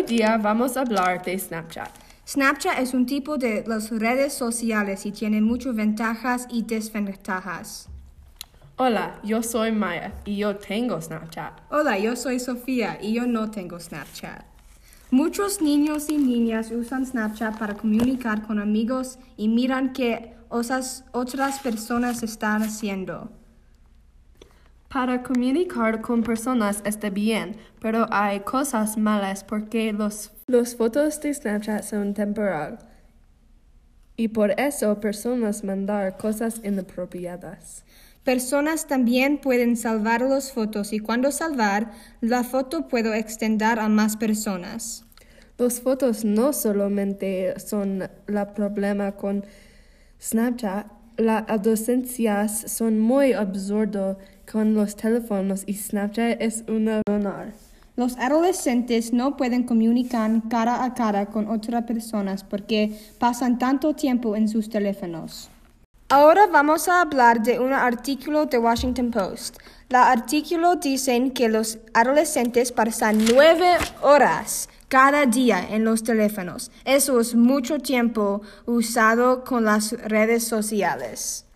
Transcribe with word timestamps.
Hoy 0.00 0.06
día 0.06 0.38
vamos 0.38 0.78
a 0.78 0.80
hablar 0.80 1.22
de 1.22 1.38
Snapchat. 1.38 1.90
Snapchat 2.26 2.78
es 2.78 2.94
un 2.94 3.04
tipo 3.04 3.36
de 3.36 3.62
las 3.66 3.90
redes 3.90 4.32
sociales 4.32 5.04
y 5.04 5.12
tiene 5.12 5.42
muchas 5.42 5.74
ventajas 5.74 6.46
y 6.50 6.62
desventajas. 6.62 7.86
Hola, 8.76 9.20
yo 9.22 9.42
soy 9.42 9.72
Maya 9.72 10.14
y 10.24 10.38
yo 10.38 10.56
tengo 10.56 10.98
Snapchat. 11.02 11.52
Hola, 11.70 11.98
yo 11.98 12.16
soy 12.16 12.40
Sofía 12.40 12.98
y 13.02 13.12
yo 13.12 13.26
no 13.26 13.50
tengo 13.50 13.78
Snapchat. 13.78 14.42
Muchos 15.10 15.60
niños 15.60 16.08
y 16.08 16.16
niñas 16.16 16.70
usan 16.70 17.04
Snapchat 17.04 17.58
para 17.58 17.74
comunicar 17.74 18.46
con 18.46 18.58
amigos 18.58 19.18
y 19.36 19.48
miran 19.48 19.92
qué 19.92 20.34
otras 20.48 21.58
personas 21.62 22.22
están 22.22 22.62
haciendo. 22.62 23.30
Para 24.92 25.22
comunicar 25.22 26.00
con 26.00 26.24
personas 26.24 26.82
está 26.84 27.10
bien, 27.10 27.56
pero 27.80 28.08
hay 28.10 28.40
cosas 28.40 28.98
malas 28.98 29.44
porque 29.44 29.92
los, 29.92 30.32
los 30.48 30.74
fotos 30.74 31.20
de 31.20 31.32
Snapchat 31.32 31.84
son 31.84 32.12
temporal. 32.12 32.80
Y 34.16 34.26
por 34.28 34.50
eso 34.58 34.98
personas 34.98 35.62
mandar 35.62 36.16
cosas 36.16 36.60
inapropiadas. 36.64 37.84
Personas 38.24 38.88
también 38.88 39.38
pueden 39.38 39.76
salvar 39.76 40.22
las 40.22 40.50
fotos 40.50 40.92
y 40.92 40.98
cuando 40.98 41.30
salvar, 41.30 41.92
la 42.20 42.42
foto 42.42 42.88
puede 42.88 43.16
extender 43.16 43.78
a 43.78 43.88
más 43.88 44.16
personas. 44.16 45.04
Las 45.56 45.80
fotos 45.80 46.24
no 46.24 46.52
solamente 46.52 47.54
son 47.60 48.02
el 48.26 48.46
problema 48.56 49.12
con 49.12 49.44
Snapchat, 50.20 50.99
las 51.20 51.48
adolescencias 51.48 52.64
son 52.66 52.98
muy 52.98 53.32
absurdo 53.32 54.18
con 54.50 54.74
los 54.74 54.96
teléfonos 54.96 55.64
y 55.66 55.74
Snapchat 55.74 56.40
es 56.40 56.64
una 56.68 57.02
donar. 57.06 57.52
Los 57.96 58.16
adolescentes 58.16 59.12
no 59.12 59.36
pueden 59.36 59.64
comunicar 59.64 60.30
cara 60.48 60.84
a 60.84 60.94
cara 60.94 61.26
con 61.26 61.48
otras 61.48 61.84
personas 61.84 62.44
porque 62.44 62.98
pasan 63.18 63.58
tanto 63.58 63.94
tiempo 63.94 64.36
en 64.36 64.48
sus 64.48 64.70
teléfonos. 64.70 65.50
Ahora 66.08 66.46
vamos 66.46 66.88
a 66.88 67.02
hablar 67.02 67.42
de 67.42 67.60
un 67.60 67.72
artículo 67.72 68.46
de 68.46 68.58
Washington 68.58 69.10
Post. 69.10 69.58
El 69.88 69.96
artículo 69.96 70.76
dice 70.76 71.32
que 71.32 71.48
los 71.48 71.78
adolescentes 71.94 72.72
pasan 72.72 73.18
nueve 73.32 73.76
horas 74.02 74.68
cada 74.90 75.24
día 75.24 75.64
en 75.70 75.84
los 75.84 76.02
teléfonos. 76.02 76.72
Eso 76.84 77.20
es 77.20 77.36
mucho 77.36 77.78
tiempo 77.78 78.42
usado 78.66 79.44
con 79.44 79.64
las 79.64 79.92
redes 79.92 80.46
sociales. 80.46 81.46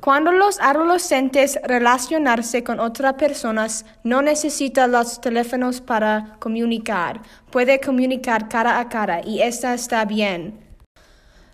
Cuando 0.00 0.30
los 0.30 0.60
adolescentes 0.60 1.58
relacionarse 1.64 2.62
con 2.62 2.78
otras 2.78 3.14
personas, 3.14 3.84
no 4.04 4.22
necesitan 4.22 4.92
los 4.92 5.20
teléfonos 5.20 5.80
para 5.80 6.36
comunicar. 6.38 7.20
Puede 7.50 7.80
comunicar 7.80 8.48
cara 8.48 8.78
a 8.78 8.88
cara 8.88 9.20
y 9.24 9.40
eso 9.42 9.68
está 9.68 10.04
bien. 10.04 10.60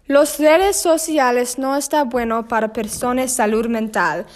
Las 0.07 0.39
redes 0.39 0.77
sociales 0.77 1.59
no 1.59 1.77
está 1.77 2.05
bueno 2.05 2.47
para 2.47 2.73
personas 2.75 3.33
salud 3.33 3.67
mental 3.69 4.27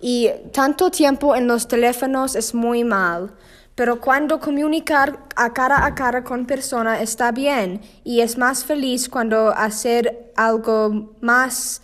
y 0.00 0.30
tanto 0.52 0.90
tiempo 0.90 1.34
en 1.34 1.48
los 1.48 1.66
teléfonos 1.66 2.36
es 2.36 2.54
muy 2.54 2.84
mal. 2.84 3.32
Pero 3.74 4.00
cuando 4.00 4.40
comunicar 4.40 5.18
a 5.36 5.52
cara 5.52 5.86
a 5.86 5.94
cara 5.94 6.22
con 6.22 6.46
persona 6.46 7.00
está 7.00 7.32
bien 7.32 7.80
y 8.04 8.20
es 8.20 8.36
más 8.36 8.64
feliz 8.64 9.08
cuando 9.08 9.48
hacer 9.50 10.32
algo 10.36 11.14
más 11.20 11.80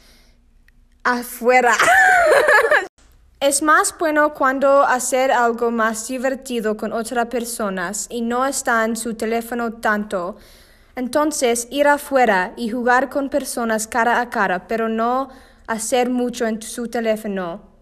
afuera. 1.04 1.72
es 3.40 3.62
más 3.62 3.94
bueno 3.98 4.34
cuando 4.34 4.82
hacer 4.82 5.30
algo 5.30 5.70
más 5.70 6.08
divertido 6.08 6.76
con 6.76 6.92
otras 6.92 7.26
personas 7.26 8.06
y 8.10 8.20
no 8.20 8.44
está 8.44 8.84
en 8.84 8.96
su 8.96 9.14
teléfono 9.14 9.74
tanto. 9.74 10.36
Entonces, 10.96 11.68
ir 11.70 11.88
afuera 11.88 12.54
y 12.56 12.70
jugar 12.70 13.10
con 13.10 13.28
personas 13.28 13.86
cara 13.86 14.20
a 14.20 14.30
cara, 14.30 14.66
pero 14.66 14.88
no 14.88 15.28
hacer 15.66 16.08
mucho 16.08 16.46
en 16.46 16.62
su 16.62 16.88
teléfono. 16.88 17.75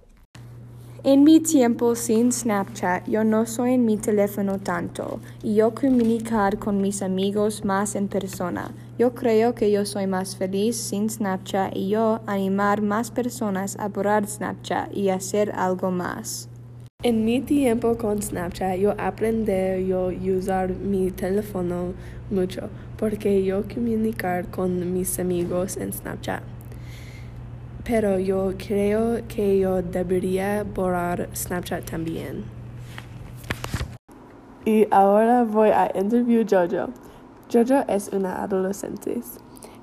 En 1.07 1.23
mi 1.23 1.39
tiempo 1.39 1.97
sin 1.97 2.33
Snapchat, 2.33 3.07
yo 3.07 3.25
no 3.25 3.45
soy 3.45 3.75
en 3.75 3.85
mi 3.85 3.99
teléfono 3.99 4.59
tanto 4.59 5.21
y 5.43 5.57
yo 5.57 5.75
comunicar 5.75 6.59
con 6.59 6.81
mis 6.81 7.03
amigos 7.03 7.63
más 7.63 7.95
en 7.95 8.09
persona. 8.09 8.71
Yo 8.99 9.15
creo 9.15 9.55
que 9.55 9.71
yo 9.71 9.85
soy 9.85 10.07
más 10.07 10.35
feliz 10.35 10.77
sin 10.77 11.11
Snapchat 11.11 11.77
y 11.77 11.91
yo 11.91 12.23
animar 12.27 12.81
más 12.81 13.11
personas 13.11 13.77
a 13.79 13.89
borrar 13.89 14.27
Snapchat 14.27 14.97
y 14.97 15.11
hacer 15.11 15.53
algo 15.55 15.91
más. 15.91 16.49
En 17.03 17.27
mi 17.27 17.43
tiempo 17.43 17.99
con 17.99 18.23
Snapchat 18.23 18.79
yo 18.79 18.95
aprendí 18.97 19.87
yo 19.87 20.11
usar 20.39 20.71
mi 20.71 21.11
teléfono 21.11 21.93
mucho 22.31 22.71
porque 22.97 23.45
yo 23.45 23.63
comunicar 23.69 24.47
con 24.47 24.95
mis 24.95 25.19
amigos 25.19 25.77
en 25.77 25.93
Snapchat. 25.93 26.54
Pero 27.85 28.19
yo 28.19 28.55
creo 28.57 29.21
que 29.29 29.59
yo 29.59 29.83
debería 29.83 30.65
borrar 30.65 31.29
Snapchat 31.35 31.85
también. 31.91 32.45
Y 34.65 34.87
ahora 34.91 35.43
voy 35.45 35.69
a 35.69 35.91
interview 35.95 36.45
Jojo. 36.49 36.91
Jojo 37.53 37.85
es 37.89 38.09
una 38.09 38.43
adolescente. 38.43 39.21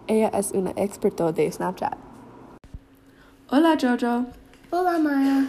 Ella 0.07 0.29
es 0.29 0.51
una 0.51 0.71
experta 0.75 1.31
de 1.31 1.51
Snapchat. 1.51 1.95
Hola 3.51 3.77
Jojo, 3.79 4.25
Hola 4.71 4.97
Maya. 4.97 5.45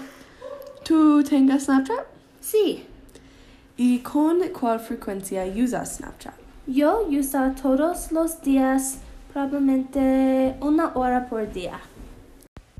¿tú 0.85 1.23
tengas 1.23 1.65
Snapchat? 1.65 2.05
Sí, 2.41 2.87
¿Y 3.79 4.01
con 4.01 4.41
cuál 4.49 4.79
frecuencia 4.79 5.45
usas 5.47 5.97
Snapchat? 5.97 6.35
yo 6.67 7.07
uso 7.09 7.53
todos 7.61 8.13
los 8.13 8.41
días 8.43 8.99
probablemente 9.33 10.55
una 10.61 10.93
hora 10.95 11.27
por 11.27 11.51
día. 11.51 11.81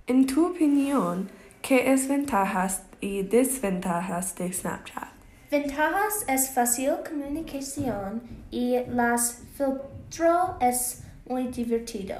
En 0.09 0.27
tu 0.27 0.47
opinión, 0.47 1.31
¿qué 1.63 1.93
es 1.93 2.09
ventajas 2.09 2.83
y 3.01 3.23
desventajas 3.23 4.35
de 4.35 4.53
Snapchat? 4.53 5.09
Ventajas 5.49 6.25
es 6.27 6.51
fácil 6.51 6.95
comunicación 7.09 8.21
y 8.51 8.79
las 8.89 9.43
filtro 9.57 10.57
es 10.61 11.05
muy 11.29 11.47
divertido. 11.49 12.17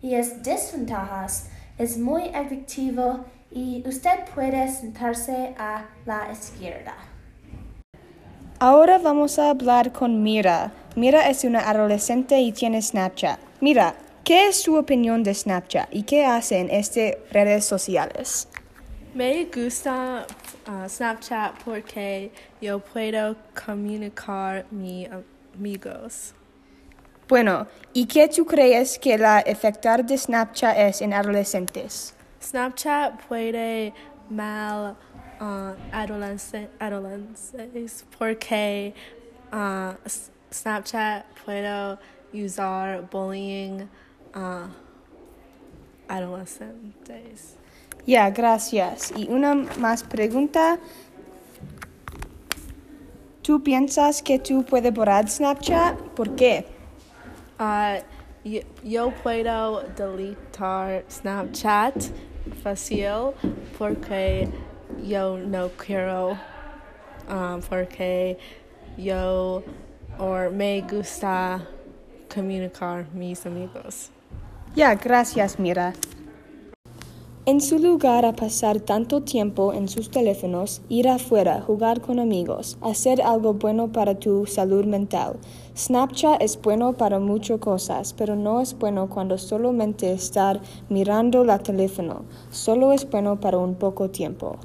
Y 0.00 0.14
es 0.14 0.44
desventajas 0.44 1.48
es 1.76 1.98
muy 1.98 2.28
adictivo 2.28 3.24
y 3.50 3.82
usted 3.84 4.26
puede 4.32 4.68
sentarse 4.68 5.56
a 5.58 5.86
la 6.06 6.30
izquierda. 6.30 6.94
Ahora 8.60 8.98
vamos 8.98 9.40
a 9.40 9.50
hablar 9.50 9.90
con 9.90 10.22
Mira. 10.22 10.72
Mira 10.94 11.28
es 11.28 11.42
una 11.42 11.68
adolescente 11.68 12.38
y 12.38 12.52
tiene 12.52 12.80
Snapchat. 12.80 13.40
Mira, 13.60 13.96
¿qué 14.24 14.48
es 14.48 14.62
su 14.62 14.76
opinión 14.76 15.22
de 15.22 15.34
Snapchat 15.34 15.88
y 15.94 16.02
qué 16.04 16.24
hace 16.24 16.58
en 16.58 16.70
estas 16.70 17.14
redes 17.30 17.64
sociales? 17.64 18.48
Me 19.14 19.44
gusta 19.46 20.26
uh, 20.66 20.88
Snapchat 20.88 21.62
porque 21.64 22.32
yo 22.60 22.80
puedo 22.80 23.36
comunicar 23.54 24.66
mis 24.70 25.08
amigos. 25.54 26.34
Bueno, 27.28 27.66
¿y 27.92 28.06
qué 28.06 28.28
tú 28.28 28.44
crees 28.44 28.98
que 28.98 29.16
la 29.16 29.40
efecto 29.40 29.88
de 30.04 30.18
Snapchat 30.18 30.76
es 30.78 31.00
en 31.00 31.12
adolescentes? 31.14 32.14
Snapchat 32.42 33.26
puede 33.26 33.94
mal 34.28 34.96
uh, 35.40 35.74
adolescen- 35.92 36.68
adolescentes 36.78 38.04
porque 38.18 38.94
uh, 39.52 39.94
S- 40.04 40.30
Snapchat 40.52 41.24
puede 41.44 41.98
usar 42.32 43.08
bullying 43.10 43.86
uh, 44.34 44.68
adolescentes. 46.08 47.56
Ya, 48.06 48.30
gracias. 48.30 49.12
Y 49.16 49.28
una 49.28 49.54
más 49.78 50.02
pregunta. 50.02 50.78
¿Tú 53.42 53.62
piensas 53.62 54.22
que 54.22 54.38
tú 54.38 54.64
puedes 54.64 54.92
borrar 54.92 55.28
Snapchat? 55.28 55.98
¿Por 56.14 56.34
qué? 56.34 56.66
Uh, 57.60 58.02
yo, 58.44 58.60
yo 58.82 59.10
puedo 59.22 59.82
deletar 59.96 61.04
Snapchat 61.10 61.94
fácil 62.62 63.32
porque 63.78 64.48
yo 65.02 65.38
no 65.38 65.68
quiero, 65.76 66.38
um, 67.28 67.60
porque 67.68 68.38
yo 68.96 69.62
or 70.18 70.50
me 70.50 70.82
gusta 70.82 71.66
comunicar 72.32 73.06
mis 73.12 73.44
amigos. 73.46 74.10
Ya, 74.74 74.96
gracias, 74.96 75.60
Mira. 75.60 75.92
En 77.46 77.60
su 77.60 77.78
lugar 77.78 78.24
a 78.24 78.32
pasar 78.32 78.80
tanto 78.80 79.22
tiempo 79.22 79.72
en 79.72 79.86
sus 79.86 80.10
teléfonos, 80.10 80.82
ir 80.88 81.08
afuera, 81.08 81.60
jugar 81.60 82.00
con 82.00 82.18
amigos, 82.18 82.76
hacer 82.80 83.22
algo 83.22 83.54
bueno 83.54 83.92
para 83.92 84.18
tu 84.18 84.46
salud 84.46 84.84
mental. 84.84 85.36
Snapchat 85.76 86.42
es 86.42 86.60
bueno 86.60 86.94
para 86.94 87.20
muchas 87.20 87.60
cosas, 87.60 88.14
pero 88.14 88.34
no 88.34 88.60
es 88.60 88.76
bueno 88.76 89.08
cuando 89.08 89.38
solamente 89.38 90.10
estar 90.10 90.60
mirando 90.88 91.42
el 91.42 91.62
teléfono. 91.62 92.24
Solo 92.50 92.92
es 92.92 93.08
bueno 93.08 93.38
para 93.38 93.58
un 93.58 93.76
poco 93.76 94.10
tiempo. 94.10 94.56